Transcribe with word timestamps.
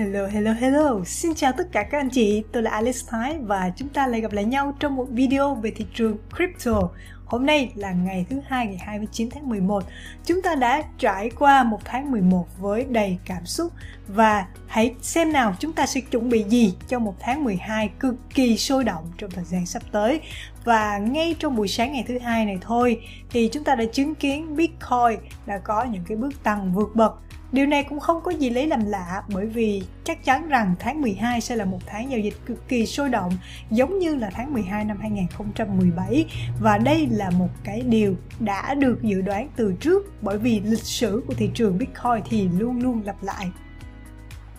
Hello, 0.00 0.26
hello, 0.26 0.52
hello! 0.52 1.04
Xin 1.04 1.34
chào 1.34 1.52
tất 1.58 1.72
cả 1.72 1.82
các 1.82 1.98
anh 1.98 2.10
chị, 2.10 2.42
tôi 2.52 2.62
là 2.62 2.70
Alice 2.70 2.98
Thái 3.08 3.38
và 3.38 3.70
chúng 3.76 3.88
ta 3.88 4.06
lại 4.06 4.20
gặp 4.20 4.32
lại 4.32 4.44
nhau 4.44 4.76
trong 4.80 4.96
một 4.96 5.06
video 5.10 5.54
về 5.54 5.70
thị 5.70 5.86
trường 5.94 6.16
crypto. 6.36 6.88
Hôm 7.24 7.46
nay 7.46 7.72
là 7.74 7.92
ngày 7.92 8.26
thứ 8.30 8.40
hai 8.46 8.66
ngày 8.66 8.76
29 8.76 9.30
tháng 9.30 9.48
11. 9.48 9.84
Chúng 10.24 10.42
ta 10.42 10.54
đã 10.54 10.82
trải 10.98 11.30
qua 11.30 11.62
một 11.62 11.80
tháng 11.84 12.10
11 12.10 12.46
với 12.58 12.84
đầy 12.84 13.18
cảm 13.24 13.46
xúc 13.46 13.72
và 14.08 14.46
hãy 14.66 14.94
xem 15.02 15.32
nào 15.32 15.54
chúng 15.58 15.72
ta 15.72 15.86
sẽ 15.86 16.00
chuẩn 16.00 16.28
bị 16.28 16.44
gì 16.48 16.74
cho 16.88 16.98
một 16.98 17.14
tháng 17.20 17.44
12 17.44 17.90
cực 17.98 18.14
kỳ 18.34 18.56
sôi 18.56 18.84
động 18.84 19.04
trong 19.18 19.30
thời 19.30 19.44
gian 19.44 19.66
sắp 19.66 19.82
tới. 19.92 20.20
Và 20.64 20.98
ngay 20.98 21.36
trong 21.38 21.56
buổi 21.56 21.68
sáng 21.68 21.92
ngày 21.92 22.04
thứ 22.08 22.18
hai 22.18 22.44
này 22.44 22.58
thôi 22.60 23.00
thì 23.30 23.48
chúng 23.52 23.64
ta 23.64 23.74
đã 23.74 23.84
chứng 23.92 24.14
kiến 24.14 24.56
Bitcoin 24.56 25.20
đã 25.46 25.58
có 25.58 25.84
những 25.84 26.04
cái 26.08 26.16
bước 26.16 26.42
tăng 26.42 26.72
vượt 26.74 26.90
bậc 26.94 27.20
Điều 27.52 27.66
này 27.66 27.84
cũng 27.84 28.00
không 28.00 28.20
có 28.22 28.30
gì 28.30 28.50
lấy 28.50 28.66
làm 28.66 28.84
lạ, 28.84 29.22
bởi 29.28 29.46
vì 29.46 29.82
chắc 30.04 30.24
chắn 30.24 30.48
rằng 30.48 30.74
tháng 30.78 31.00
12 31.00 31.40
sẽ 31.40 31.56
là 31.56 31.64
một 31.64 31.78
tháng 31.86 32.10
giao 32.10 32.20
dịch 32.20 32.34
cực 32.46 32.68
kỳ 32.68 32.86
sôi 32.86 33.08
động, 33.08 33.32
giống 33.70 33.98
như 33.98 34.14
là 34.14 34.30
tháng 34.30 34.52
12 34.52 34.84
năm 34.84 34.98
2017 35.00 36.26
và 36.60 36.78
đây 36.78 37.08
là 37.10 37.30
một 37.30 37.48
cái 37.64 37.80
điều 37.80 38.14
đã 38.40 38.74
được 38.74 39.02
dự 39.02 39.20
đoán 39.20 39.48
từ 39.56 39.74
trước, 39.80 40.22
bởi 40.22 40.38
vì 40.38 40.60
lịch 40.60 40.84
sử 40.84 41.22
của 41.26 41.34
thị 41.34 41.50
trường 41.54 41.78
Bitcoin 41.78 42.22
thì 42.30 42.48
luôn 42.58 42.80
luôn 42.80 43.02
lặp 43.04 43.22
lại. 43.22 43.50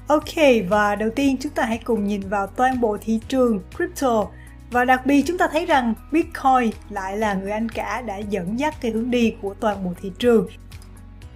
Ok, 0.08 0.36
và 0.70 0.95
đầu 0.95 1.09
tiên 1.16 1.38
chúng 1.39 1.52
ta 1.52 1.66
hãy 1.66 1.78
cùng 1.78 2.08
nhìn 2.08 2.22
vào 2.30 2.48
toàn 2.48 2.81
bộ 2.81 2.98
thị 3.02 3.20
trường 3.28 3.59
crypto. 3.78 4.26
Và 4.72 4.86
đặc 4.86 5.05
biệt 5.05 5.23
chúng 5.28 5.38
ta 5.38 5.48
thấy 5.52 5.66
rằng 5.66 5.94
Bitcoin 6.12 6.72
lại 6.89 7.17
là 7.17 7.34
người 7.34 7.52
anh 7.52 7.70
cả 7.70 8.02
đã 8.02 8.17
dẫn 8.17 8.59
dắt 8.59 8.76
cái 8.81 8.92
hướng 8.92 9.12
đi 9.12 9.36
của 9.42 9.53
toàn 9.53 9.84
bộ 9.84 9.92
thị 10.02 10.12
trường 10.20 10.48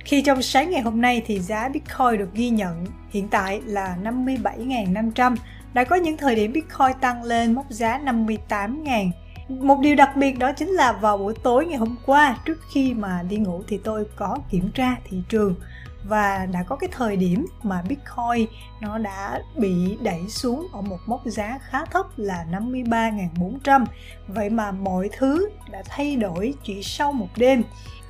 khi 0.06 0.22
trong 0.22 0.42
sáng 0.42 0.72
ngày 0.72 0.82
hôm 0.82 1.02
nay 1.02 1.22
thì 1.26 1.40
giá 1.40 1.70
Bitcoin 1.70 2.18
được 2.18 2.34
ghi 2.34 2.50
nhận 2.50 2.86
hiện 3.10 3.28
tại 3.28 3.62
là 3.66 3.98
57.500. 4.04 5.36
Đã 5.74 5.84
có 5.84 5.96
những 5.96 6.18
thời 6.18 6.36
điểm 6.36 6.54
Bitcoin 6.54 7.00
tăng 7.02 7.24
lên 7.24 7.54
mốc 7.54 7.66
giá 7.70 8.00
58.000. 8.06 9.10
Một 9.50 9.80
điều 9.82 9.96
đặc 9.96 10.16
biệt 10.16 10.40
đó 10.40 10.52
chính 10.52 10.70
là 10.70 10.92
vào 10.92 11.18
buổi 11.18 11.34
tối 11.44 11.66
ngày 11.66 11.78
hôm 11.78 11.96
qua, 12.06 12.38
trước 12.46 12.58
khi 12.74 12.94
mà 12.94 13.24
đi 13.30 13.38
ngủ 13.38 13.64
thì 13.68 13.80
tôi 13.84 14.06
có 14.16 14.38
kiểm 14.52 14.72
tra 14.72 14.96
thị 15.10 15.22
trường 15.30 15.56
và 16.08 16.46
đã 16.52 16.64
có 16.64 16.76
cái 16.76 16.90
thời 16.92 17.18
điểm 17.18 17.46
mà 17.64 17.84
Bitcoin 17.90 18.48
nó 18.82 18.98
đã 18.98 19.40
bị 19.56 19.98
đẩy 20.02 20.30
xuống 20.30 20.68
ở 20.74 20.82
một 20.82 21.00
mốc 21.06 21.22
giá 21.26 21.60
khá 21.70 21.86
thấp 21.86 22.06
là 22.18 22.46
53.400 22.52 23.86
vậy 24.28 24.50
mà 24.50 24.72
mọi 24.72 25.10
thứ 25.18 25.50
đã 25.72 25.84
thay 25.90 26.16
đổi 26.16 26.54
chỉ 26.64 26.84
sau 26.84 27.12
một 27.12 27.30
đêm 27.36 27.64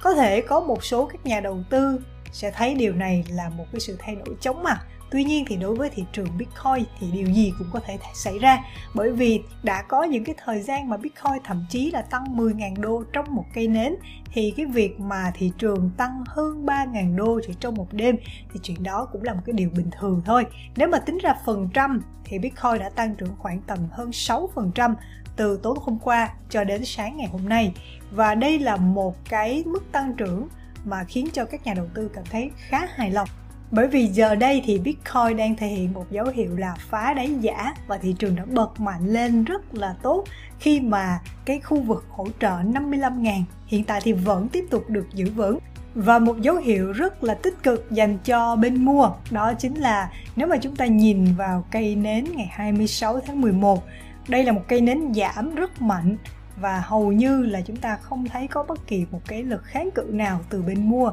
có 0.05 0.13
thể 0.13 0.41
có 0.41 0.59
một 0.59 0.83
số 0.83 1.05
các 1.05 1.25
nhà 1.25 1.39
đầu 1.39 1.63
tư 1.69 1.99
sẽ 2.31 2.51
thấy 2.51 2.75
điều 2.75 2.93
này 2.93 3.25
là 3.29 3.49
một 3.49 3.65
cái 3.71 3.79
sự 3.79 3.97
thay 3.99 4.15
đổi 4.15 4.35
chóng 4.41 4.63
mặt 4.63 4.79
Tuy 5.11 5.23
nhiên 5.23 5.45
thì 5.47 5.55
đối 5.55 5.75
với 5.75 5.89
thị 5.89 6.05
trường 6.13 6.27
Bitcoin 6.37 6.85
thì 6.99 7.11
điều 7.11 7.27
gì 7.27 7.53
cũng 7.59 7.67
có 7.73 7.79
thể 7.79 7.97
xảy 8.13 8.39
ra 8.39 8.63
bởi 8.93 9.11
vì 9.11 9.41
đã 9.63 9.81
có 9.81 10.03
những 10.03 10.23
cái 10.23 10.35
thời 10.45 10.61
gian 10.61 10.89
mà 10.89 10.97
Bitcoin 10.97 11.43
thậm 11.43 11.65
chí 11.69 11.91
là 11.91 12.01
tăng 12.01 12.23
10.000 12.37 12.81
đô 12.81 13.03
trong 13.13 13.35
một 13.35 13.45
cây 13.53 13.67
nến, 13.67 13.95
thì 14.33 14.53
cái 14.57 14.65
việc 14.65 14.99
mà 14.99 15.31
thị 15.35 15.51
trường 15.57 15.89
tăng 15.97 16.23
hơn 16.27 16.65
3.000 16.65 17.15
đô 17.15 17.39
chỉ 17.47 17.53
trong 17.59 17.75
một 17.75 17.87
đêm 17.91 18.15
thì 18.53 18.59
chuyện 18.63 18.83
đó 18.83 19.07
cũng 19.11 19.23
là 19.23 19.33
một 19.33 19.41
cái 19.45 19.53
điều 19.53 19.69
bình 19.69 19.89
thường 19.99 20.21
thôi. 20.25 20.45
Nếu 20.75 20.87
mà 20.87 20.99
tính 20.99 21.17
ra 21.17 21.35
phần 21.45 21.69
trăm 21.73 22.01
thì 22.23 22.39
Bitcoin 22.39 22.79
đã 22.79 22.89
tăng 22.89 23.15
trưởng 23.15 23.35
khoảng 23.37 23.61
tầm 23.61 23.79
hơn 23.91 24.09
6% 24.09 24.93
từ 25.35 25.59
tối 25.63 25.75
hôm 25.81 25.99
qua 25.99 26.33
cho 26.49 26.63
đến 26.63 26.85
sáng 26.85 27.17
ngày 27.17 27.27
hôm 27.27 27.49
nay. 27.49 27.73
Và 28.11 28.35
đây 28.35 28.59
là 28.59 28.75
một 28.75 29.15
cái 29.29 29.63
mức 29.65 29.91
tăng 29.91 30.13
trưởng 30.13 30.47
mà 30.85 31.03
khiến 31.03 31.27
cho 31.33 31.45
các 31.45 31.65
nhà 31.65 31.73
đầu 31.73 31.87
tư 31.93 32.09
cảm 32.13 32.23
thấy 32.31 32.51
khá 32.55 32.87
hài 32.95 33.11
lòng. 33.11 33.27
Bởi 33.71 33.87
vì 33.87 34.07
giờ 34.07 34.35
đây 34.35 34.61
thì 34.65 34.79
Bitcoin 34.79 35.37
đang 35.37 35.55
thể 35.55 35.67
hiện 35.67 35.93
một 35.93 36.11
dấu 36.11 36.25
hiệu 36.25 36.57
là 36.57 36.75
phá 36.79 37.13
đáy 37.13 37.35
giả 37.41 37.73
và 37.87 37.97
thị 37.97 38.15
trường 38.19 38.35
đã 38.35 38.45
bật 38.45 38.79
mạnh 38.79 39.07
lên 39.07 39.43
rất 39.43 39.75
là 39.75 39.95
tốt 40.01 40.23
khi 40.59 40.79
mà 40.79 41.19
cái 41.45 41.59
khu 41.59 41.81
vực 41.81 42.05
hỗ 42.09 42.27
trợ 42.39 42.49
55.000 42.49 43.43
hiện 43.67 43.83
tại 43.83 44.01
thì 44.03 44.13
vẫn 44.13 44.47
tiếp 44.49 44.65
tục 44.69 44.89
được 44.89 45.07
giữ 45.13 45.29
vững. 45.29 45.59
Và 45.95 46.19
một 46.19 46.41
dấu 46.41 46.55
hiệu 46.55 46.91
rất 46.91 47.23
là 47.23 47.33
tích 47.33 47.63
cực 47.63 47.91
dành 47.91 48.17
cho 48.17 48.55
bên 48.55 48.85
mua, 48.85 49.09
đó 49.31 49.53
chính 49.53 49.75
là 49.75 50.11
nếu 50.35 50.47
mà 50.47 50.57
chúng 50.57 50.75
ta 50.75 50.85
nhìn 50.85 51.35
vào 51.35 51.65
cây 51.71 51.95
nến 51.95 52.25
ngày 52.35 52.49
26 52.51 53.19
tháng 53.19 53.41
11 53.41 53.83
đây 54.27 54.43
là 54.43 54.51
một 54.51 54.61
cây 54.67 54.81
nến 54.81 55.13
giảm 55.13 55.55
rất 55.55 55.81
mạnh 55.81 56.17
và 56.57 56.79
hầu 56.85 57.11
như 57.11 57.41
là 57.41 57.61
chúng 57.61 57.75
ta 57.75 57.97
không 58.01 58.25
thấy 58.25 58.47
có 58.47 58.63
bất 58.63 58.87
kỳ 58.87 59.05
một 59.11 59.21
cái 59.27 59.43
lực 59.43 59.63
kháng 59.63 59.89
cự 59.95 60.05
nào 60.11 60.39
từ 60.49 60.61
bên 60.61 60.89
mua. 60.89 61.11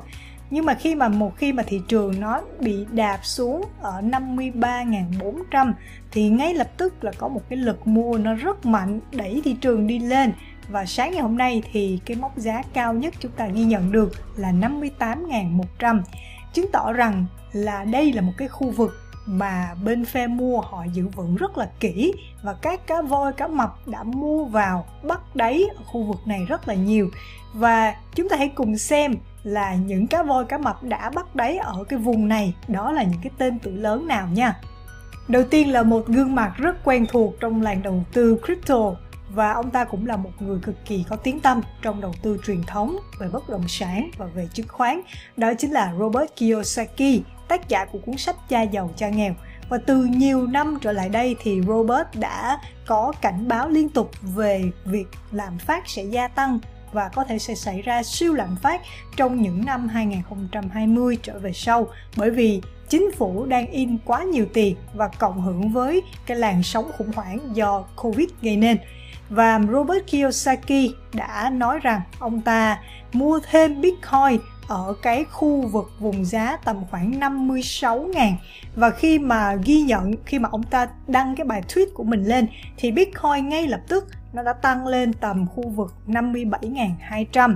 Nhưng 0.50 0.66
mà 0.66 0.74
khi 0.74 0.94
mà 0.94 1.08
một 1.08 1.36
khi 1.36 1.52
mà 1.52 1.62
thị 1.66 1.80
trường 1.88 2.20
nó 2.20 2.40
bị 2.60 2.86
đạp 2.92 3.18
xuống 3.22 3.64
ở 3.80 4.00
53.400 4.00 5.72
thì 6.10 6.28
ngay 6.28 6.54
lập 6.54 6.70
tức 6.76 7.04
là 7.04 7.12
có 7.18 7.28
một 7.28 7.42
cái 7.48 7.56
lực 7.56 7.86
mua 7.86 8.18
nó 8.18 8.34
rất 8.34 8.66
mạnh 8.66 9.00
đẩy 9.12 9.40
thị 9.44 9.56
trường 9.60 9.86
đi 9.86 9.98
lên. 9.98 10.32
Và 10.68 10.84
sáng 10.86 11.10
ngày 11.10 11.22
hôm 11.22 11.38
nay 11.38 11.62
thì 11.72 12.00
cái 12.04 12.16
mốc 12.16 12.38
giá 12.38 12.62
cao 12.72 12.94
nhất 12.94 13.14
chúng 13.20 13.32
ta 13.32 13.46
ghi 13.46 13.64
nhận 13.64 13.92
được 13.92 14.12
là 14.36 14.52
58.100 14.52 16.02
chứng 16.52 16.66
tỏ 16.72 16.92
rằng 16.92 17.26
là 17.52 17.84
đây 17.84 18.12
là 18.12 18.22
một 18.22 18.32
cái 18.36 18.48
khu 18.48 18.70
vực 18.70 19.01
mà 19.26 19.74
bên 19.84 20.04
phe 20.04 20.26
mua 20.26 20.60
họ 20.60 20.84
giữ 20.92 21.08
vững 21.08 21.36
rất 21.36 21.58
là 21.58 21.68
kỹ 21.80 22.12
và 22.42 22.54
các 22.62 22.86
cá 22.86 23.02
voi, 23.02 23.32
cá 23.32 23.46
mập 23.46 23.88
đã 23.88 24.02
mua 24.02 24.44
vào, 24.44 24.86
bắt 25.02 25.36
đáy 25.36 25.64
ở 25.76 25.82
khu 25.84 26.02
vực 26.02 26.20
này 26.26 26.44
rất 26.48 26.68
là 26.68 26.74
nhiều. 26.74 27.10
Và 27.54 27.94
chúng 28.14 28.28
ta 28.28 28.36
hãy 28.36 28.48
cùng 28.48 28.78
xem 28.78 29.14
là 29.42 29.74
những 29.74 30.06
cá 30.06 30.22
voi, 30.22 30.44
cá 30.44 30.58
mập 30.58 30.82
đã 30.82 31.10
bắt 31.14 31.34
đáy 31.34 31.56
ở 31.56 31.84
cái 31.88 31.98
vùng 31.98 32.28
này. 32.28 32.54
Đó 32.68 32.92
là 32.92 33.02
những 33.02 33.20
cái 33.22 33.30
tên 33.38 33.58
tuổi 33.58 33.72
lớn 33.72 34.06
nào 34.06 34.28
nha. 34.28 34.60
Đầu 35.28 35.42
tiên 35.50 35.72
là 35.72 35.82
một 35.82 36.06
gương 36.06 36.34
mặt 36.34 36.52
rất 36.56 36.84
quen 36.84 37.06
thuộc 37.06 37.34
trong 37.40 37.62
làng 37.62 37.82
đầu 37.82 38.04
tư 38.12 38.38
crypto 38.44 38.94
và 39.34 39.52
ông 39.52 39.70
ta 39.70 39.84
cũng 39.84 40.06
là 40.06 40.16
một 40.16 40.30
người 40.40 40.58
cực 40.62 40.74
kỳ 40.84 41.04
có 41.08 41.16
tiếng 41.16 41.40
tâm 41.40 41.60
trong 41.82 42.00
đầu 42.00 42.14
tư 42.22 42.38
truyền 42.46 42.62
thống 42.62 42.98
về 43.18 43.28
bất 43.28 43.48
động 43.48 43.68
sản 43.68 44.10
và 44.18 44.26
về 44.26 44.48
chứng 44.54 44.68
khoán. 44.68 45.00
Đó 45.36 45.52
chính 45.58 45.70
là 45.70 45.94
Robert 45.98 46.30
Kiyosaki 46.36 47.22
tác 47.52 47.68
giả 47.68 47.84
của 47.84 47.98
cuốn 47.98 48.16
sách 48.16 48.36
Cha 48.48 48.62
giàu 48.62 48.90
cha 48.96 49.08
nghèo 49.08 49.34
và 49.68 49.78
từ 49.86 50.04
nhiều 50.04 50.46
năm 50.46 50.78
trở 50.80 50.92
lại 50.92 51.08
đây 51.08 51.36
thì 51.42 51.60
Robert 51.66 52.08
đã 52.14 52.58
có 52.86 53.12
cảnh 53.20 53.48
báo 53.48 53.68
liên 53.68 53.88
tục 53.88 54.10
về 54.22 54.62
việc 54.84 55.04
lạm 55.32 55.58
phát 55.58 55.88
sẽ 55.88 56.02
gia 56.02 56.28
tăng 56.28 56.58
và 56.92 57.08
có 57.08 57.24
thể 57.24 57.38
sẽ 57.38 57.54
xảy 57.54 57.82
ra 57.82 58.02
siêu 58.02 58.34
lạm 58.34 58.56
phát 58.62 58.80
trong 59.16 59.42
những 59.42 59.64
năm 59.64 59.88
2020 59.88 61.18
trở 61.22 61.38
về 61.38 61.52
sau 61.52 61.86
bởi 62.16 62.30
vì 62.30 62.62
chính 62.88 63.10
phủ 63.12 63.46
đang 63.46 63.66
in 63.66 63.98
quá 64.04 64.22
nhiều 64.22 64.46
tiền 64.54 64.76
và 64.94 65.08
cộng 65.08 65.40
hưởng 65.40 65.72
với 65.72 66.02
cái 66.26 66.36
làn 66.36 66.62
sóng 66.62 66.90
khủng 66.98 67.12
hoảng 67.14 67.38
do 67.52 67.84
Covid 67.96 68.28
gây 68.42 68.56
nên. 68.56 68.78
Và 69.28 69.60
Robert 69.72 70.06
Kiyosaki 70.06 70.90
đã 71.12 71.50
nói 71.50 71.78
rằng 71.78 72.00
ông 72.18 72.40
ta 72.40 72.78
mua 73.12 73.40
thêm 73.50 73.80
Bitcoin 73.80 74.40
ở 74.68 74.94
cái 75.02 75.24
khu 75.24 75.66
vực 75.66 75.92
vùng 75.98 76.24
giá 76.24 76.56
tầm 76.64 76.76
khoảng 76.90 77.18
56 77.18 78.02
ngàn. 78.14 78.36
Và 78.76 78.90
khi 78.90 79.18
mà 79.18 79.54
ghi 79.54 79.82
nhận, 79.82 80.14
khi 80.24 80.38
mà 80.38 80.48
ông 80.52 80.62
ta 80.62 80.88
đăng 81.06 81.36
cái 81.36 81.44
bài 81.46 81.62
tweet 81.68 81.86
của 81.94 82.04
mình 82.04 82.24
lên, 82.24 82.46
thì 82.76 82.90
Bitcoin 82.90 83.48
ngay 83.48 83.66
lập 83.66 83.80
tức 83.88 84.06
nó 84.32 84.42
đã 84.42 84.52
tăng 84.52 84.86
lên 84.86 85.12
tầm 85.12 85.46
khu 85.46 85.68
vực 85.68 85.94
57.200 86.06 87.54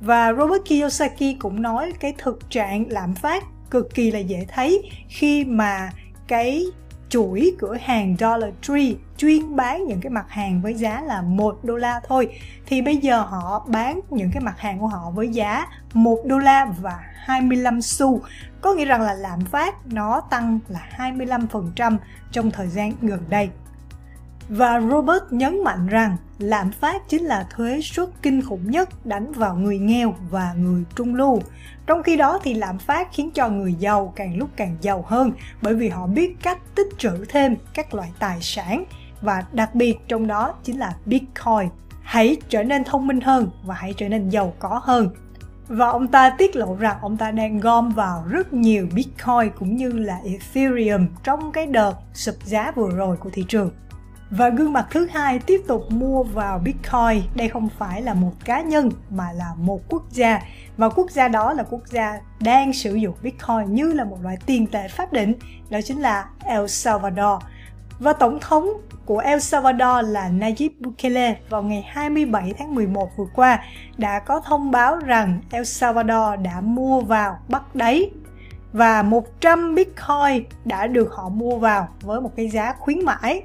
và 0.00 0.32
Robert 0.32 0.62
Kiyosaki 0.64 1.38
cũng 1.38 1.62
nói 1.62 1.92
cái 2.00 2.14
thực 2.18 2.50
trạng 2.50 2.84
lạm 2.88 3.14
phát 3.14 3.44
cực 3.70 3.94
kỳ 3.94 4.10
là 4.10 4.18
dễ 4.18 4.46
thấy 4.48 4.90
khi 5.08 5.44
mà 5.44 5.90
cái 6.28 6.66
chuỗi 7.10 7.54
cửa 7.58 7.76
hàng 7.82 8.16
Dollar 8.18 8.50
Tree 8.62 8.92
chuyên 9.16 9.56
bán 9.56 9.86
những 9.86 10.00
cái 10.00 10.10
mặt 10.10 10.26
hàng 10.28 10.62
với 10.62 10.74
giá 10.74 11.00
là 11.00 11.22
1 11.22 11.58
đô 11.62 11.76
la 11.76 12.00
thôi. 12.08 12.28
Thì 12.66 12.82
bây 12.82 12.96
giờ 12.96 13.20
họ 13.20 13.66
bán 13.68 14.00
những 14.10 14.30
cái 14.34 14.42
mặt 14.42 14.58
hàng 14.58 14.78
của 14.78 14.86
họ 14.86 15.10
với 15.10 15.28
giá 15.28 15.66
1 15.94 16.18
đô 16.24 16.38
la 16.38 16.66
và 16.80 16.98
25 17.14 17.82
xu. 17.82 18.20
Có 18.60 18.74
nghĩa 18.74 18.84
rằng 18.84 19.02
là 19.02 19.14
lạm 19.14 19.44
phát 19.44 19.74
nó 19.86 20.20
tăng 20.20 20.58
là 20.68 20.88
25% 20.96 21.96
trong 22.32 22.50
thời 22.50 22.68
gian 22.68 22.92
gần 23.02 23.20
đây 23.28 23.50
và 24.50 24.80
Robert 24.80 25.22
nhấn 25.30 25.64
mạnh 25.64 25.86
rằng 25.86 26.16
lạm 26.38 26.70
phát 26.70 27.08
chính 27.08 27.24
là 27.24 27.46
thuế 27.56 27.80
suất 27.82 28.08
kinh 28.22 28.42
khủng 28.42 28.70
nhất 28.70 29.06
đánh 29.06 29.32
vào 29.32 29.54
người 29.54 29.78
nghèo 29.78 30.14
và 30.30 30.52
người 30.52 30.84
trung 30.96 31.14
lưu. 31.14 31.40
Trong 31.86 32.02
khi 32.02 32.16
đó 32.16 32.38
thì 32.42 32.54
lạm 32.54 32.78
phát 32.78 33.08
khiến 33.12 33.30
cho 33.30 33.48
người 33.48 33.74
giàu 33.74 34.12
càng 34.16 34.36
lúc 34.36 34.48
càng 34.56 34.76
giàu 34.80 35.04
hơn 35.08 35.32
bởi 35.62 35.74
vì 35.74 35.88
họ 35.88 36.06
biết 36.06 36.36
cách 36.42 36.58
tích 36.74 36.88
trữ 36.98 37.24
thêm 37.28 37.56
các 37.74 37.94
loại 37.94 38.12
tài 38.18 38.38
sản 38.40 38.84
và 39.22 39.44
đặc 39.52 39.74
biệt 39.74 39.98
trong 40.08 40.26
đó 40.26 40.54
chính 40.64 40.78
là 40.78 40.96
Bitcoin. 41.06 41.68
Hãy 42.02 42.36
trở 42.48 42.62
nên 42.62 42.84
thông 42.84 43.06
minh 43.06 43.20
hơn 43.20 43.50
và 43.64 43.74
hãy 43.74 43.94
trở 43.96 44.08
nên 44.08 44.28
giàu 44.28 44.52
có 44.58 44.80
hơn. 44.82 45.08
Và 45.68 45.88
ông 45.88 46.08
ta 46.08 46.30
tiết 46.38 46.56
lộ 46.56 46.76
rằng 46.76 46.96
ông 47.02 47.16
ta 47.16 47.30
đang 47.30 47.60
gom 47.60 47.90
vào 47.90 48.24
rất 48.28 48.52
nhiều 48.52 48.88
Bitcoin 48.94 49.50
cũng 49.58 49.76
như 49.76 49.92
là 49.92 50.20
Ethereum 50.24 51.06
trong 51.22 51.52
cái 51.52 51.66
đợt 51.66 51.94
sụp 52.14 52.34
giá 52.44 52.72
vừa 52.76 52.90
rồi 52.90 53.16
của 53.16 53.30
thị 53.32 53.44
trường. 53.48 53.70
Và 54.30 54.48
gương 54.48 54.72
mặt 54.72 54.86
thứ 54.90 55.06
hai 55.06 55.38
tiếp 55.38 55.60
tục 55.68 55.92
mua 55.92 56.22
vào 56.22 56.58
Bitcoin. 56.58 57.22
Đây 57.34 57.48
không 57.48 57.68
phải 57.78 58.02
là 58.02 58.14
một 58.14 58.32
cá 58.44 58.60
nhân, 58.60 58.90
mà 59.10 59.32
là 59.32 59.54
một 59.56 59.80
quốc 59.88 60.02
gia. 60.10 60.40
Và 60.76 60.88
quốc 60.88 61.10
gia 61.10 61.28
đó 61.28 61.52
là 61.52 61.62
quốc 61.70 61.82
gia 61.86 62.20
đang 62.40 62.72
sử 62.72 62.94
dụng 62.94 63.14
Bitcoin 63.22 63.74
như 63.74 63.92
là 63.92 64.04
một 64.04 64.18
loại 64.22 64.36
tiền 64.46 64.66
tệ 64.66 64.88
pháp 64.88 65.12
định. 65.12 65.34
Đó 65.70 65.78
chính 65.84 66.00
là 66.00 66.24
El 66.44 66.66
Salvador. 66.66 67.42
Và 67.98 68.12
Tổng 68.12 68.38
thống 68.40 68.68
của 69.06 69.18
El 69.18 69.38
Salvador 69.38 70.08
là 70.08 70.28
Nayib 70.28 70.72
Bukele 70.80 71.36
vào 71.48 71.62
ngày 71.62 71.84
27 71.88 72.54
tháng 72.58 72.74
11 72.74 73.10
vừa 73.16 73.26
qua 73.34 73.64
đã 73.98 74.18
có 74.18 74.40
thông 74.40 74.70
báo 74.70 74.96
rằng 74.96 75.40
El 75.50 75.64
Salvador 75.64 76.40
đã 76.42 76.60
mua 76.60 77.00
vào 77.00 77.38
bắt 77.48 77.74
đáy 77.74 78.10
và 78.72 79.02
100 79.02 79.74
Bitcoin 79.74 80.44
đã 80.64 80.86
được 80.86 81.12
họ 81.12 81.28
mua 81.28 81.58
vào 81.58 81.88
với 82.02 82.20
một 82.20 82.30
cái 82.36 82.48
giá 82.48 82.74
khuyến 82.78 83.04
mãi. 83.04 83.42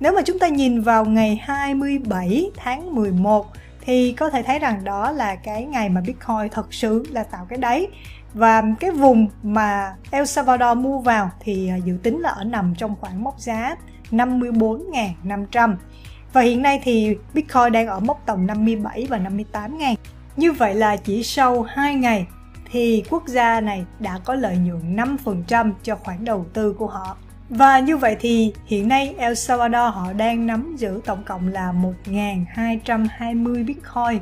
Nếu 0.00 0.12
mà 0.12 0.22
chúng 0.22 0.38
ta 0.38 0.48
nhìn 0.48 0.80
vào 0.80 1.04
ngày 1.04 1.40
27 1.42 2.50
tháng 2.56 2.94
11 2.94 3.46
thì 3.80 4.12
có 4.12 4.30
thể 4.30 4.42
thấy 4.42 4.58
rằng 4.58 4.84
đó 4.84 5.10
là 5.10 5.36
cái 5.36 5.64
ngày 5.64 5.88
mà 5.88 6.00
Bitcoin 6.00 6.48
thật 6.50 6.74
sự 6.74 7.06
là 7.10 7.22
tạo 7.22 7.46
cái 7.48 7.58
đáy 7.58 7.86
và 8.34 8.62
cái 8.80 8.90
vùng 8.90 9.28
mà 9.42 9.94
El 10.10 10.24
Salvador 10.24 10.78
mua 10.78 10.98
vào 10.98 11.30
thì 11.40 11.68
à, 11.68 11.76
dự 11.76 11.96
tính 12.02 12.20
là 12.20 12.30
ở 12.30 12.44
nằm 12.44 12.74
trong 12.78 12.94
khoảng 13.00 13.24
mốc 13.24 13.40
giá 13.40 13.76
54.500 14.10 15.76
và 16.32 16.40
hiện 16.40 16.62
nay 16.62 16.80
thì 16.84 17.16
Bitcoin 17.34 17.72
đang 17.72 17.86
ở 17.86 18.00
mốc 18.00 18.22
tầm 18.26 18.46
57 18.46 19.06
và 19.10 19.18
58 19.18 19.78
ngàn. 19.78 19.94
Như 20.36 20.52
vậy 20.52 20.74
là 20.74 20.96
chỉ 20.96 21.22
sau 21.22 21.62
2 21.62 21.94
ngày 21.94 22.26
thì 22.70 23.04
quốc 23.10 23.28
gia 23.28 23.60
này 23.60 23.84
đã 23.98 24.18
có 24.24 24.34
lợi 24.34 24.56
nhuận 24.56 24.96
5% 24.96 25.72
cho 25.82 25.96
khoản 25.96 26.24
đầu 26.24 26.46
tư 26.52 26.72
của 26.72 26.86
họ. 26.86 27.16
Và 27.48 27.78
như 27.78 27.96
vậy 27.96 28.16
thì 28.20 28.52
hiện 28.66 28.88
nay 28.88 29.14
El 29.18 29.34
Salvador 29.34 29.94
họ 29.94 30.12
đang 30.12 30.46
nắm 30.46 30.76
giữ 30.78 31.00
tổng 31.04 31.22
cộng 31.22 31.48
là 31.48 31.72
1.220 32.04 33.66
Bitcoin 33.66 34.20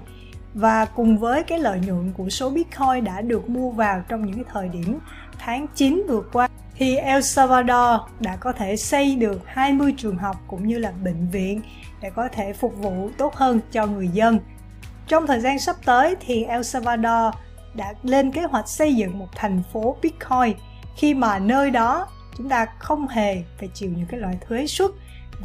và 0.55 0.85
cùng 0.85 1.19
với 1.19 1.43
cái 1.43 1.59
lợi 1.59 1.81
nhuận 1.87 2.13
của 2.13 2.29
số 2.29 2.51
Bitcoin 2.51 3.05
đã 3.05 3.21
được 3.21 3.51
mua 3.51 3.71
vào 3.71 4.03
trong 4.09 4.27
những 4.27 4.35
cái 4.35 4.45
thời 4.53 4.69
điểm 4.69 4.99
tháng 5.39 5.67
9 5.75 6.05
vừa 6.09 6.23
qua, 6.33 6.49
thì 6.75 6.97
El 6.97 7.21
Salvador 7.21 8.01
đã 8.21 8.37
có 8.37 8.53
thể 8.53 8.77
xây 8.77 9.17
được 9.17 9.43
20 9.47 9.95
trường 9.99 10.17
học 10.17 10.37
cũng 10.47 10.67
như 10.67 10.79
là 10.79 10.93
bệnh 11.05 11.29
viện 11.29 11.61
để 12.01 12.11
có 12.11 12.29
thể 12.29 12.53
phục 12.53 12.77
vụ 12.77 13.11
tốt 13.19 13.35
hơn 13.35 13.61
cho 13.73 13.87
người 13.87 14.09
dân. 14.09 14.39
Trong 15.07 15.27
thời 15.27 15.41
gian 15.41 15.59
sắp 15.59 15.77
tới 15.85 16.17
thì 16.21 16.45
El 16.45 16.63
Salvador 16.63 17.35
đã 17.75 17.95
lên 18.03 18.33
kế 18.33 18.43
hoạch 18.43 18.69
xây 18.69 18.95
dựng 18.95 19.19
một 19.19 19.29
thành 19.35 19.63
phố 19.73 19.97
Bitcoin 20.03 20.57
khi 20.97 21.15
mà 21.15 21.39
nơi 21.39 21.71
đó 21.71 22.07
chúng 22.37 22.49
ta 22.49 22.67
không 22.79 23.09
hề 23.09 23.43
phải 23.59 23.69
chịu 23.75 23.91
những 23.97 24.07
cái 24.07 24.21
loại 24.21 24.39
thuế 24.49 24.67
suất 24.67 24.91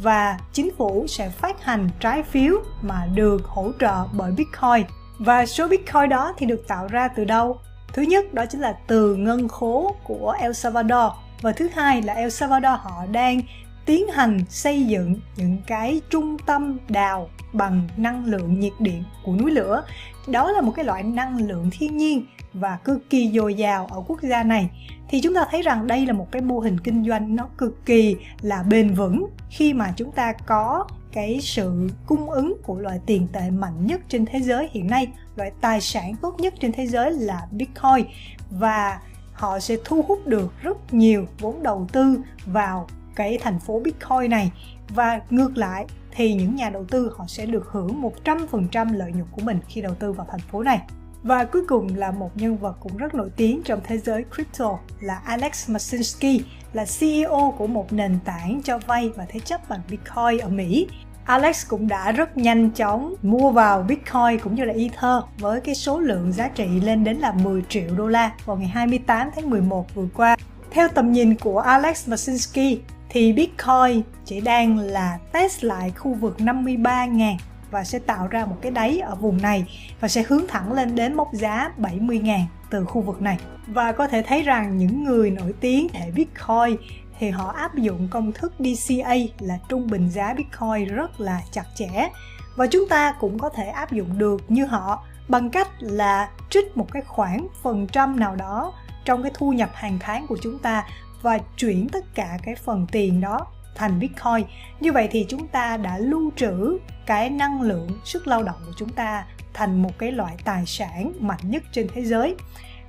và 0.02 0.38
chính 0.52 0.70
phủ 0.76 1.06
sẽ 1.08 1.28
phát 1.28 1.64
hành 1.64 1.88
trái 2.00 2.22
phiếu 2.22 2.54
mà 2.82 3.06
được 3.14 3.44
hỗ 3.44 3.70
trợ 3.80 4.04
bởi 4.12 4.32
Bitcoin. 4.32 4.86
Và 5.18 5.46
số 5.46 5.68
Bitcoin 5.68 6.08
đó 6.08 6.34
thì 6.36 6.46
được 6.46 6.68
tạo 6.68 6.86
ra 6.86 7.08
từ 7.08 7.24
đâu? 7.24 7.60
Thứ 7.92 8.02
nhất, 8.02 8.34
đó 8.34 8.46
chính 8.46 8.60
là 8.60 8.76
từ 8.86 9.14
ngân 9.14 9.48
khố 9.48 9.96
của 10.04 10.36
El 10.40 10.52
Salvador 10.52 11.12
và 11.42 11.52
thứ 11.52 11.68
hai 11.74 12.02
là 12.02 12.12
El 12.12 12.28
Salvador 12.28 12.80
họ 12.80 13.06
đang 13.12 13.40
tiến 13.86 14.08
hành 14.08 14.40
xây 14.48 14.84
dựng 14.84 15.20
những 15.36 15.58
cái 15.66 16.00
trung 16.10 16.36
tâm 16.46 16.78
đào 16.88 17.28
bằng 17.52 17.88
năng 17.96 18.24
lượng 18.24 18.60
nhiệt 18.60 18.72
điện 18.78 19.04
của 19.24 19.32
núi 19.32 19.50
lửa. 19.50 19.84
Đó 20.26 20.52
là 20.52 20.60
một 20.60 20.72
cái 20.76 20.84
loại 20.84 21.02
năng 21.02 21.48
lượng 21.48 21.70
thiên 21.72 21.96
nhiên 21.96 22.26
và 22.54 22.78
cực 22.84 23.10
kỳ 23.10 23.30
dồi 23.34 23.54
dào 23.54 23.86
ở 23.86 24.02
quốc 24.06 24.22
gia 24.22 24.42
này, 24.42 24.70
thì 25.08 25.20
chúng 25.20 25.34
ta 25.34 25.44
thấy 25.50 25.62
rằng 25.62 25.86
đây 25.86 26.06
là 26.06 26.12
một 26.12 26.28
cái 26.32 26.42
mô 26.42 26.58
hình 26.58 26.80
kinh 26.80 27.04
doanh 27.04 27.36
nó 27.36 27.48
cực 27.58 27.86
kỳ 27.86 28.16
là 28.40 28.62
bền 28.62 28.94
vững 28.94 29.26
khi 29.50 29.74
mà 29.74 29.92
chúng 29.96 30.12
ta 30.12 30.32
có 30.32 30.86
cái 31.12 31.38
sự 31.42 31.90
cung 32.06 32.30
ứng 32.30 32.56
của 32.62 32.78
loại 32.78 33.00
tiền 33.06 33.28
tệ 33.32 33.50
mạnh 33.50 33.86
nhất 33.86 34.00
trên 34.08 34.26
thế 34.26 34.40
giới 34.40 34.68
hiện 34.72 34.86
nay 34.86 35.06
loại 35.36 35.52
tài 35.60 35.80
sản 35.80 36.14
tốt 36.22 36.40
nhất 36.40 36.54
trên 36.60 36.72
thế 36.72 36.86
giới 36.86 37.10
là 37.10 37.46
bitcoin, 37.50 38.06
và 38.50 39.00
họ 39.32 39.58
sẽ 39.58 39.76
thu 39.84 40.02
hút 40.02 40.26
được 40.26 40.52
rất 40.62 40.94
nhiều 40.94 41.26
vốn 41.38 41.62
đầu 41.62 41.86
tư 41.92 42.20
vào 42.46 42.86
cái 43.14 43.38
thành 43.40 43.58
phố 43.58 43.80
bitcoin 43.80 44.30
này 44.30 44.50
và 44.88 45.20
ngược 45.30 45.56
lại, 45.56 45.86
thì 46.10 46.34
những 46.34 46.56
nhà 46.56 46.70
đầu 46.70 46.84
tư 46.84 47.12
họ 47.16 47.24
sẽ 47.28 47.46
được 47.46 47.68
hưởng 47.70 48.02
100% 48.24 48.96
lợi 48.96 49.12
nhuận 49.12 49.26
của 49.32 49.42
mình 49.42 49.58
khi 49.68 49.82
đầu 49.82 49.94
tư 49.94 50.12
vào 50.12 50.26
thành 50.30 50.40
phố 50.40 50.62
này. 50.62 50.80
Và 51.22 51.44
cuối 51.44 51.62
cùng 51.68 51.96
là 51.96 52.10
một 52.10 52.30
nhân 52.34 52.56
vật 52.56 52.76
cũng 52.80 52.96
rất 52.96 53.14
nổi 53.14 53.30
tiếng 53.36 53.62
trong 53.64 53.80
thế 53.84 53.98
giới 53.98 54.24
crypto 54.34 54.78
là 55.00 55.20
Alex 55.24 55.70
Masinski, 55.70 56.44
là 56.72 56.84
CEO 57.00 57.54
của 57.58 57.66
một 57.66 57.92
nền 57.92 58.18
tảng 58.24 58.60
cho 58.64 58.78
vay 58.86 59.10
và 59.16 59.26
thế 59.28 59.40
chấp 59.40 59.68
bằng 59.68 59.80
Bitcoin 59.90 60.38
ở 60.38 60.48
Mỹ. 60.48 60.88
Alex 61.24 61.68
cũng 61.68 61.88
đã 61.88 62.12
rất 62.12 62.36
nhanh 62.36 62.70
chóng 62.70 63.14
mua 63.22 63.50
vào 63.50 63.82
Bitcoin 63.82 64.38
cũng 64.42 64.54
như 64.54 64.64
là 64.64 64.72
Ether 64.72 65.24
với 65.38 65.60
cái 65.60 65.74
số 65.74 65.98
lượng 65.98 66.32
giá 66.32 66.48
trị 66.48 66.66
lên 66.82 67.04
đến 67.04 67.16
là 67.16 67.32
10 67.32 67.62
triệu 67.68 67.96
đô 67.96 68.06
la 68.06 68.32
vào 68.44 68.56
ngày 68.56 68.68
28 68.68 69.28
tháng 69.34 69.50
11 69.50 69.94
vừa 69.94 70.08
qua. 70.14 70.36
Theo 70.70 70.88
tầm 70.88 71.12
nhìn 71.12 71.34
của 71.34 71.58
Alex 71.58 72.08
Masinski 72.08 72.80
thì 73.08 73.32
Bitcoin 73.32 74.02
chỉ 74.24 74.40
đang 74.40 74.78
là 74.78 75.18
test 75.32 75.64
lại 75.64 75.92
khu 75.96 76.14
vực 76.14 76.36
53.000 76.38 77.36
và 77.70 77.84
sẽ 77.84 77.98
tạo 77.98 78.26
ra 78.26 78.44
một 78.44 78.56
cái 78.60 78.72
đáy 78.72 78.98
ở 78.98 79.14
vùng 79.14 79.42
này 79.42 79.64
và 80.00 80.08
sẽ 80.08 80.24
hướng 80.28 80.46
thẳng 80.48 80.72
lên 80.72 80.94
đến 80.94 81.14
mốc 81.14 81.28
giá 81.32 81.72
70.000 81.78 82.40
từ 82.70 82.84
khu 82.84 83.00
vực 83.00 83.22
này. 83.22 83.38
Và 83.66 83.92
có 83.92 84.08
thể 84.08 84.22
thấy 84.22 84.42
rằng 84.42 84.78
những 84.78 85.04
người 85.04 85.30
nổi 85.30 85.54
tiếng 85.60 85.88
hệ 85.92 86.10
Bitcoin 86.10 86.76
thì 87.18 87.30
họ 87.30 87.50
áp 87.50 87.74
dụng 87.74 88.08
công 88.10 88.32
thức 88.32 88.52
DCA 88.58 89.14
là 89.38 89.58
trung 89.68 89.86
bình 89.86 90.10
giá 90.10 90.34
Bitcoin 90.34 90.94
rất 90.94 91.20
là 91.20 91.40
chặt 91.52 91.64
chẽ 91.74 92.08
và 92.56 92.66
chúng 92.66 92.88
ta 92.88 93.14
cũng 93.20 93.38
có 93.38 93.48
thể 93.48 93.64
áp 93.64 93.92
dụng 93.92 94.18
được 94.18 94.42
như 94.48 94.66
họ 94.66 95.04
bằng 95.28 95.50
cách 95.50 95.68
là 95.78 96.30
trích 96.50 96.76
một 96.76 96.92
cái 96.92 97.02
khoản 97.02 97.46
phần 97.62 97.86
trăm 97.86 98.20
nào 98.20 98.36
đó 98.36 98.72
trong 99.04 99.22
cái 99.22 99.32
thu 99.34 99.52
nhập 99.52 99.70
hàng 99.74 99.98
tháng 100.00 100.26
của 100.26 100.36
chúng 100.42 100.58
ta 100.58 100.84
và 101.22 101.38
chuyển 101.56 101.88
tất 101.88 102.14
cả 102.14 102.38
cái 102.42 102.54
phần 102.54 102.86
tiền 102.92 103.20
đó 103.20 103.46
thành 103.78 103.98
Bitcoin. 103.98 104.46
Như 104.80 104.92
vậy 104.92 105.08
thì 105.10 105.26
chúng 105.28 105.48
ta 105.48 105.76
đã 105.76 105.98
lưu 105.98 106.32
trữ 106.36 106.78
cái 107.06 107.30
năng 107.30 107.62
lượng 107.62 107.88
sức 108.04 108.26
lao 108.26 108.42
động 108.42 108.56
của 108.66 108.72
chúng 108.76 108.88
ta 108.88 109.24
thành 109.54 109.82
một 109.82 109.98
cái 109.98 110.12
loại 110.12 110.36
tài 110.44 110.66
sản 110.66 111.12
mạnh 111.20 111.40
nhất 111.42 111.62
trên 111.72 111.88
thế 111.94 112.04
giới. 112.04 112.34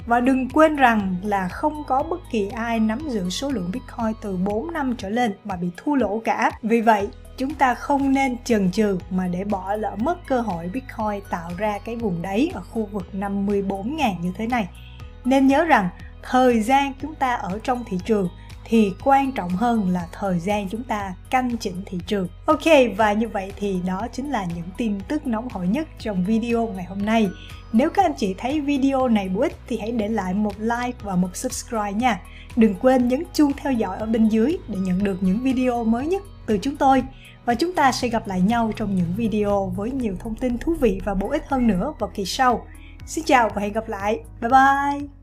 Và 0.05 0.19
đừng 0.19 0.49
quên 0.49 0.75
rằng 0.75 1.15
là 1.23 1.47
không 1.47 1.83
có 1.87 2.03
bất 2.03 2.19
kỳ 2.31 2.49
ai 2.49 2.79
nắm 2.79 2.99
giữ 3.09 3.29
số 3.29 3.49
lượng 3.49 3.71
Bitcoin 3.73 4.13
từ 4.21 4.37
4 4.37 4.73
năm 4.73 4.95
trở 4.97 5.09
lên 5.09 5.35
mà 5.43 5.55
bị 5.55 5.67
thua 5.77 5.95
lỗ 5.95 6.21
cả. 6.25 6.51
Vì 6.61 6.81
vậy, 6.81 7.07
chúng 7.37 7.53
ta 7.53 7.75
không 7.75 8.13
nên 8.13 8.37
chần 8.43 8.71
chừ 8.71 8.97
mà 9.09 9.27
để 9.27 9.43
bỏ 9.43 9.75
lỡ 9.75 9.95
mất 9.99 10.27
cơ 10.27 10.41
hội 10.41 10.69
Bitcoin 10.73 11.21
tạo 11.29 11.51
ra 11.57 11.79
cái 11.85 11.95
vùng 11.95 12.21
đáy 12.21 12.51
ở 12.53 12.61
khu 12.61 12.89
vực 12.91 13.07
54.000 13.13 14.19
như 14.21 14.31
thế 14.37 14.47
này. 14.47 14.67
Nên 15.25 15.47
nhớ 15.47 15.63
rằng 15.63 15.89
thời 16.23 16.61
gian 16.61 16.93
chúng 17.01 17.15
ta 17.15 17.35
ở 17.35 17.59
trong 17.63 17.83
thị 17.87 17.97
trường 18.05 18.29
thì 18.69 18.93
quan 19.03 19.31
trọng 19.31 19.49
hơn 19.49 19.89
là 19.89 20.07
thời 20.11 20.39
gian 20.39 20.69
chúng 20.69 20.83
ta 20.83 21.13
canh 21.29 21.57
chỉnh 21.57 21.81
thị 21.85 21.99
trường. 22.07 22.27
Ok, 22.45 22.65
và 22.97 23.13
như 23.13 23.27
vậy 23.27 23.51
thì 23.55 23.79
đó 23.87 24.07
chính 24.11 24.31
là 24.31 24.45
những 24.55 24.65
tin 24.77 24.99
tức 25.07 25.27
nóng 25.27 25.49
hổi 25.49 25.67
nhất 25.67 25.87
trong 25.99 26.23
video 26.23 26.67
ngày 26.67 26.85
hôm 26.85 27.05
nay. 27.05 27.29
Nếu 27.73 27.89
các 27.89 28.05
anh 28.05 28.13
chị 28.17 28.35
thấy 28.37 28.61
video 28.61 29.07
này 29.07 29.29
bổ 29.29 29.41
ích 29.41 29.55
thì 29.67 29.77
hãy 29.77 29.91
để 29.91 30.07
lại 30.07 30.33
một 30.33 30.59
like 30.59 30.97
và 31.03 31.15
một 31.15 31.35
subscribe 31.35 31.93
nha. 31.93 32.21
Đừng 32.55 32.75
quên 32.75 33.07
nhấn 33.07 33.23
chuông 33.33 33.51
theo 33.57 33.73
dõi 33.73 33.97
ở 33.97 34.05
bên 34.05 34.27
dưới 34.27 34.57
để 34.67 34.77
nhận 34.77 35.03
được 35.03 35.17
những 35.23 35.39
video 35.39 35.83
mới 35.83 36.07
nhất 36.07 36.23
từ 36.45 36.57
chúng 36.57 36.75
tôi. 36.75 37.03
Và 37.45 37.55
chúng 37.55 37.73
ta 37.73 37.91
sẽ 37.91 38.07
gặp 38.07 38.27
lại 38.27 38.41
nhau 38.41 38.71
trong 38.75 38.95
những 38.95 39.13
video 39.17 39.73
với 39.75 39.91
nhiều 39.91 40.15
thông 40.19 40.35
tin 40.35 40.57
thú 40.57 40.75
vị 40.81 41.01
và 41.05 41.13
bổ 41.13 41.29
ích 41.29 41.43
hơn 41.47 41.67
nữa 41.67 41.93
vào 41.99 42.11
kỳ 42.13 42.25
sau. 42.25 42.67
Xin 43.05 43.25
chào 43.25 43.49
và 43.55 43.61
hẹn 43.61 43.73
gặp 43.73 43.89
lại. 43.89 44.19
Bye 44.41 44.49
bye! 44.49 45.18